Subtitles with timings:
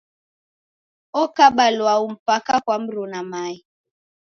[1.21, 3.55] Okaba lwau mpaka kwa mruna mae.